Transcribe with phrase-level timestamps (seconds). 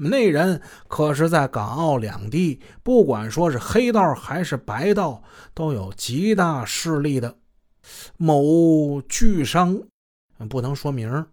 [0.00, 7.36] 那人可是在港澳两地，不管说是黑道还是白道，都有极大势力的
[8.16, 9.82] 某巨商，
[10.48, 11.26] 不能说名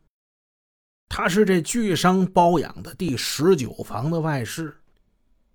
[1.07, 4.75] 他是这巨商包养的第十九房的外室。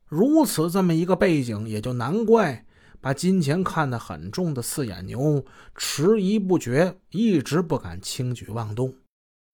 [0.06, 2.64] 如此这么一个背景，也就难怪
[3.00, 8.94] 把金钱看得很重的四眼牛迟疑不决，一直不敢轻举妄动。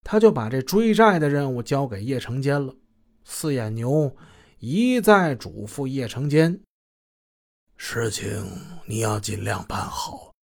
[0.03, 2.73] 他就把这追债的任务交给叶成坚了。
[3.29, 4.15] 四眼牛
[4.59, 6.61] 一再嘱咐叶成坚
[7.75, 8.49] ：“事情
[8.85, 10.33] 你要尽量办好，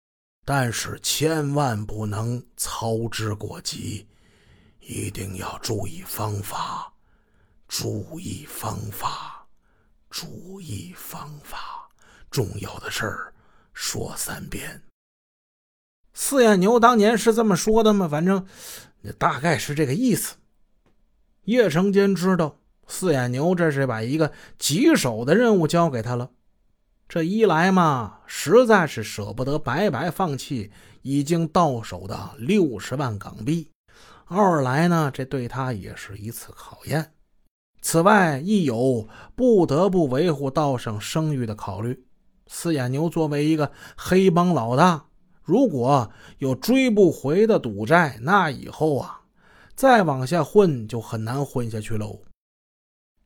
[0.44, 4.06] 但是千万不能操之过急，
[4.80, 6.92] 一定要注意方法，
[7.66, 9.48] 注意方法，
[10.10, 11.88] 注意方法。
[12.30, 13.34] 重要的事儿
[13.72, 14.82] 说三遍。”
[16.12, 18.06] 四眼牛当年是这么说的吗？
[18.06, 18.46] 反正
[19.18, 20.36] 大概是这个意思。
[21.44, 22.60] 叶成坚知道。
[22.86, 26.30] 四眼牛这是把一个棘手的任务交给他了，
[27.08, 30.70] 这一来嘛，实在是舍不得白白放弃
[31.02, 33.68] 已经到手的六十万港币；
[34.26, 37.12] 二来呢，这对他也是一次考验。
[37.80, 42.06] 此外，亦有不得不维护道上声誉的考虑。
[42.46, 45.06] 四眼牛作为一个黑帮老大，
[45.42, 49.20] 如果有追不回的赌债，那以后啊，
[49.74, 52.20] 再往下混就很难混下去喽。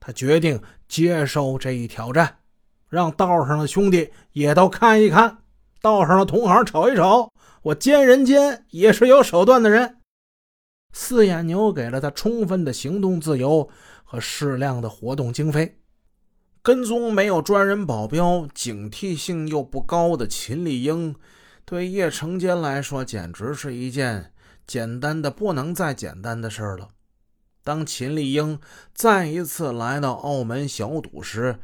[0.09, 2.39] 他决定接受这一挑战，
[2.89, 5.37] 让道上的兄弟也都看一看，
[5.83, 9.99] 道上的同行瞅一瞅，我奸人奸也是有手段的人。
[10.95, 13.69] 四眼牛给了他充分的行动自由
[14.03, 15.79] 和适量的活动经费，
[16.63, 21.15] 跟踪没有专人保镖、警惕性又不高的秦丽英，
[21.67, 24.33] 对叶成坚来说简直是一件
[24.67, 26.89] 简单的不能再简单的事了。
[27.69, 28.59] 当秦丽英
[28.95, 31.59] 再一次来到澳门小赌时，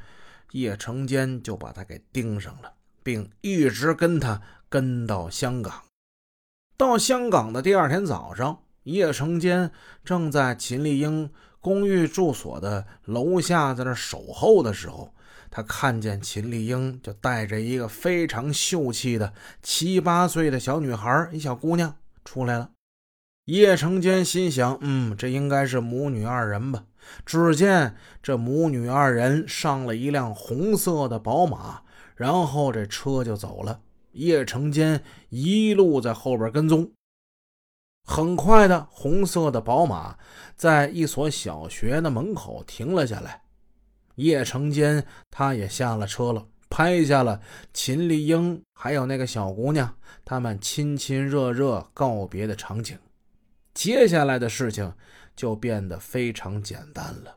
[0.53, 5.85] 叶成坚就把他给盯上了，并一直跟他跟到香港。
[6.77, 9.71] 到香港的第二天早上，叶成坚
[10.05, 15.15] 正在秦丽英公寓住所的楼下在那守候的时候，
[15.51, 19.33] 他看见秦丽英就带着一个非常秀气的
[19.63, 22.73] 七八岁的小女孩，一小姑娘出来了。
[23.47, 26.85] 叶成坚心想：“嗯，这应该是母女二人吧？”
[27.27, 31.83] 只见这母女二人上了一辆红色的宝马，
[32.17, 33.81] 然后这车就走了。
[34.13, 36.91] 叶成坚一路在后边跟踪。
[38.07, 40.17] 很快的，红色的宝马
[40.57, 43.43] 在一所小学的门口停了下来。
[44.15, 47.41] 叶成坚他也下了车了，拍下了
[47.75, 49.95] 秦丽英还有那个小姑娘
[50.25, 52.97] 他们亲亲热热告别的场景。
[53.75, 54.95] 接下来的事情
[55.37, 57.37] 就变得非常简单了。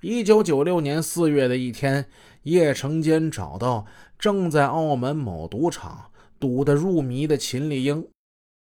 [0.00, 2.08] 一九九六年四月的一天，
[2.44, 3.86] 叶成坚找到
[4.18, 8.08] 正在澳门某赌场赌得入迷的秦丽英，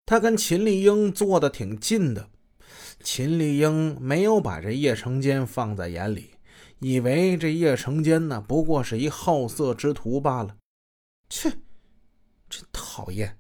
[0.04, 2.28] 他跟秦丽英坐得挺近的。
[3.02, 6.32] 秦丽英没有把这叶成坚放在眼里，
[6.80, 10.56] 以为这叶成坚呢不过是一好色之徒罢了。
[11.28, 11.50] 切，
[12.48, 13.38] 真讨厌！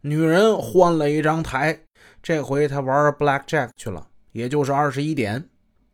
[0.00, 1.84] 女人换了一张台。
[2.22, 5.48] 这回他玩 blackjack 去了，也就是二十一点。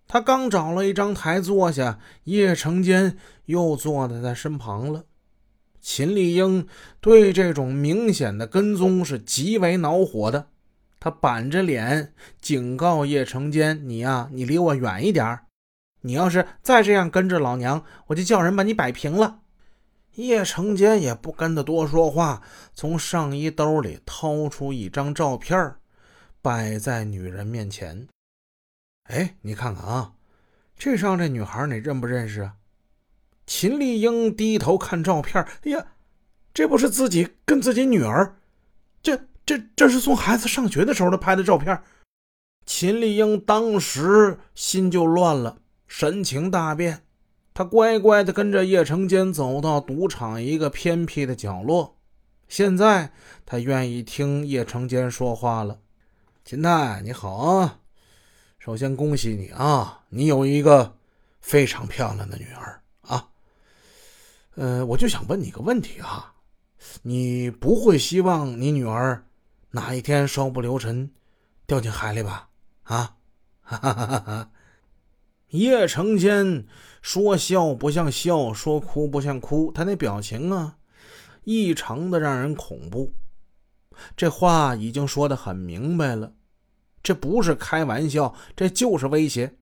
[0.06, 5.04] 他刚找了一张台坐下，叶成坚又坐在他身旁了。
[5.80, 6.66] 秦丽英
[7.00, 10.46] 对这种明显的跟踪是极为恼火的，
[10.98, 15.40] 他板着脸警告叶成坚：“你呀，你离我远一点
[16.00, 19.40] 你要是再这样跟着老娘，我就叫人把你摆平了。”
[20.16, 22.40] 叶成坚也不跟他多说话，
[22.72, 25.80] 从上衣兜里掏出一张照片儿
[26.44, 28.06] 摆在女人面前，
[29.04, 30.12] 哎，你看看啊，
[30.76, 32.56] 这上这女孩你认不认识啊？
[33.46, 35.86] 秦丽英低头看照片，哎呀，
[36.52, 38.36] 这不是自己跟自己女儿？
[39.02, 41.82] 这这这是送孩子上学的时候的拍的照片。
[42.66, 47.04] 秦丽英当时心就乱了，神情大变，
[47.54, 51.96] 她乖乖的跟着叶成坚走到赌场一个偏僻的角落。
[52.48, 53.14] 现在
[53.46, 55.80] 她愿意听叶成坚说话了。
[56.44, 57.80] 秦太，你好啊！
[58.58, 60.98] 首先恭喜你啊，你有一个
[61.40, 63.30] 非常漂亮的女儿啊。
[64.56, 66.34] 呃，我就想问你个问题啊，
[67.00, 69.24] 你不会希望你女儿
[69.70, 71.10] 哪一天稍不留神
[71.66, 72.50] 掉进海里吧？
[72.82, 73.16] 啊？
[73.62, 74.50] 哈哈哈哈！
[75.48, 76.66] 叶成坚
[77.00, 80.76] 说笑不像笑，说哭不像哭，他那表情啊，
[81.44, 83.14] 异常的让人恐怖。
[84.16, 86.32] 这话已经说的很明白了，
[87.02, 89.56] 这不是开玩笑，这就是威胁。